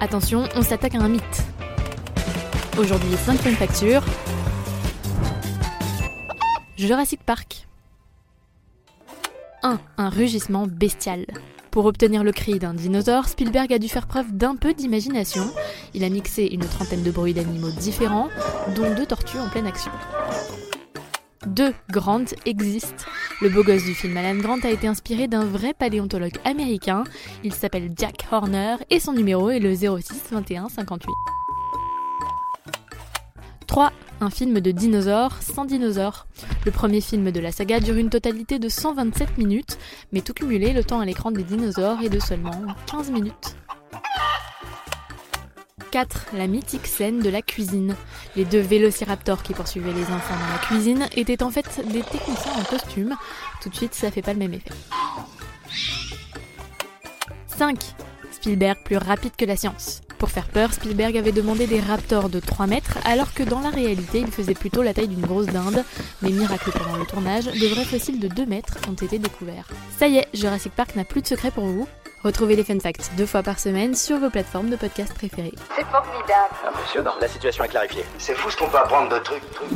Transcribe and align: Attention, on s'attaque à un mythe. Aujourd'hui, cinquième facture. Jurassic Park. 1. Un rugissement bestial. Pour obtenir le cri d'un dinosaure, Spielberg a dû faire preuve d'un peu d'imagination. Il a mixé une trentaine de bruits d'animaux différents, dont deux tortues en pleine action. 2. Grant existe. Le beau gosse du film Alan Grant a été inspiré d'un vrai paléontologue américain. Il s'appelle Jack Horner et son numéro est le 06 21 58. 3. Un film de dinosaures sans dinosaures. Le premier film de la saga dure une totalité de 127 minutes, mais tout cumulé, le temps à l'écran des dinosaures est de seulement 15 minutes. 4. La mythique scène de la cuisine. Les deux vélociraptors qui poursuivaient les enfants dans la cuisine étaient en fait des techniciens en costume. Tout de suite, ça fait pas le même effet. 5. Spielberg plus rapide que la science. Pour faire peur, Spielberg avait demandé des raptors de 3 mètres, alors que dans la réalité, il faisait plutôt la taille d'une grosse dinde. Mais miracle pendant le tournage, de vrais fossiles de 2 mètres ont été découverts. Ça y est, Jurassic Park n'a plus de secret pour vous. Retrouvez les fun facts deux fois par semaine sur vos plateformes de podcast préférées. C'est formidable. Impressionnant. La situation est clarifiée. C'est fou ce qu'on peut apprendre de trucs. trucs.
Attention, 0.00 0.44
on 0.54 0.62
s'attaque 0.62 0.94
à 0.94 1.00
un 1.00 1.08
mythe. 1.08 1.44
Aujourd'hui, 2.78 3.16
cinquième 3.16 3.56
facture. 3.56 4.04
Jurassic 6.76 7.20
Park. 7.24 7.66
1. 9.64 9.80
Un 9.96 10.08
rugissement 10.08 10.68
bestial. 10.68 11.26
Pour 11.72 11.86
obtenir 11.86 12.22
le 12.22 12.30
cri 12.30 12.60
d'un 12.60 12.74
dinosaure, 12.74 13.28
Spielberg 13.28 13.72
a 13.72 13.80
dû 13.80 13.88
faire 13.88 14.06
preuve 14.06 14.36
d'un 14.36 14.54
peu 14.54 14.72
d'imagination. 14.72 15.50
Il 15.94 16.04
a 16.04 16.08
mixé 16.10 16.44
une 16.44 16.60
trentaine 16.60 17.02
de 17.02 17.10
bruits 17.10 17.34
d'animaux 17.34 17.72
différents, 17.72 18.28
dont 18.76 18.94
deux 18.94 19.06
tortues 19.06 19.40
en 19.40 19.48
pleine 19.48 19.66
action. 19.66 19.90
2. 21.48 21.74
Grant 21.90 22.24
existe. 22.46 23.06
Le 23.40 23.50
beau 23.50 23.62
gosse 23.62 23.84
du 23.84 23.94
film 23.94 24.16
Alan 24.16 24.34
Grant 24.34 24.58
a 24.64 24.70
été 24.70 24.88
inspiré 24.88 25.28
d'un 25.28 25.44
vrai 25.44 25.72
paléontologue 25.72 26.38
américain. 26.44 27.04
Il 27.44 27.54
s'appelle 27.54 27.92
Jack 27.96 28.26
Horner 28.32 28.74
et 28.90 28.98
son 28.98 29.12
numéro 29.12 29.48
est 29.50 29.60
le 29.60 29.72
06 29.76 30.32
21 30.32 30.68
58. 30.68 31.06
3. 33.68 33.92
Un 34.20 34.30
film 34.30 34.58
de 34.58 34.72
dinosaures 34.72 35.40
sans 35.40 35.64
dinosaures. 35.64 36.26
Le 36.66 36.72
premier 36.72 37.00
film 37.00 37.30
de 37.30 37.38
la 37.38 37.52
saga 37.52 37.78
dure 37.78 37.94
une 37.94 38.10
totalité 38.10 38.58
de 38.58 38.68
127 38.68 39.38
minutes, 39.38 39.78
mais 40.10 40.20
tout 40.20 40.34
cumulé, 40.34 40.72
le 40.72 40.82
temps 40.82 40.98
à 40.98 41.04
l'écran 41.04 41.30
des 41.30 41.44
dinosaures 41.44 42.02
est 42.02 42.08
de 42.08 42.18
seulement 42.18 42.66
15 42.90 43.12
minutes. 43.12 43.57
4. 45.90 46.26
La 46.34 46.46
mythique 46.46 46.86
scène 46.86 47.20
de 47.20 47.30
la 47.30 47.42
cuisine. 47.42 47.96
Les 48.36 48.44
deux 48.44 48.60
vélociraptors 48.60 49.42
qui 49.42 49.54
poursuivaient 49.54 49.92
les 49.92 50.04
enfants 50.04 50.34
dans 50.34 50.52
la 50.52 50.58
cuisine 50.58 51.08
étaient 51.16 51.42
en 51.42 51.50
fait 51.50 51.80
des 51.86 52.02
techniciens 52.02 52.52
en 52.52 52.64
costume. 52.64 53.16
Tout 53.62 53.68
de 53.68 53.74
suite, 53.74 53.94
ça 53.94 54.10
fait 54.10 54.22
pas 54.22 54.32
le 54.32 54.38
même 54.38 54.54
effet. 54.54 54.70
5. 57.56 57.76
Spielberg 58.30 58.78
plus 58.84 58.98
rapide 58.98 59.32
que 59.36 59.44
la 59.44 59.56
science. 59.56 60.00
Pour 60.18 60.30
faire 60.30 60.48
peur, 60.48 60.72
Spielberg 60.72 61.16
avait 61.16 61.32
demandé 61.32 61.66
des 61.66 61.80
raptors 61.80 62.28
de 62.28 62.40
3 62.40 62.66
mètres, 62.66 62.98
alors 63.04 63.32
que 63.34 63.44
dans 63.44 63.60
la 63.60 63.70
réalité, 63.70 64.18
il 64.18 64.30
faisait 64.30 64.54
plutôt 64.54 64.82
la 64.82 64.92
taille 64.92 65.08
d'une 65.08 65.24
grosse 65.24 65.46
dinde. 65.46 65.84
Mais 66.22 66.30
miracle 66.30 66.72
pendant 66.72 66.96
le 66.96 67.06
tournage, 67.06 67.46
de 67.46 67.66
vrais 67.68 67.84
fossiles 67.84 68.18
de 68.18 68.28
2 68.28 68.46
mètres 68.46 68.78
ont 68.88 68.94
été 68.94 69.18
découverts. 69.18 69.68
Ça 69.96 70.08
y 70.08 70.16
est, 70.16 70.28
Jurassic 70.34 70.72
Park 70.72 70.96
n'a 70.96 71.04
plus 71.04 71.22
de 71.22 71.26
secret 71.28 71.52
pour 71.52 71.66
vous. 71.66 71.86
Retrouvez 72.24 72.56
les 72.56 72.64
fun 72.64 72.80
facts 72.80 73.10
deux 73.16 73.26
fois 73.26 73.42
par 73.42 73.60
semaine 73.60 73.94
sur 73.94 74.18
vos 74.18 74.28
plateformes 74.28 74.70
de 74.70 74.76
podcast 74.76 75.14
préférées. 75.14 75.54
C'est 75.76 75.86
formidable. 75.86 76.54
Impressionnant. 76.66 77.14
La 77.20 77.28
situation 77.28 77.64
est 77.64 77.68
clarifiée. 77.68 78.04
C'est 78.18 78.34
fou 78.34 78.50
ce 78.50 78.56
qu'on 78.56 78.68
peut 78.68 78.78
apprendre 78.78 79.08
de 79.08 79.18
trucs. 79.18 79.48
trucs. 79.52 79.68